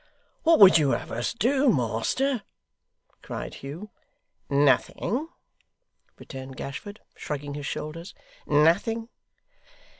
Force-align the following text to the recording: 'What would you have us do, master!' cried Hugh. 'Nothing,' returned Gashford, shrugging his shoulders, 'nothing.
'What 0.41 0.57
would 0.57 0.79
you 0.79 0.93
have 0.93 1.11
us 1.11 1.31
do, 1.31 1.69
master!' 1.71 2.41
cried 3.21 3.53
Hugh. 3.61 3.91
'Nothing,' 4.49 5.27
returned 6.17 6.57
Gashford, 6.57 7.01
shrugging 7.15 7.53
his 7.53 7.67
shoulders, 7.67 8.15
'nothing. 8.47 9.09